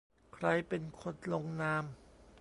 [0.35, 1.85] ใครเป็นคนลงนาม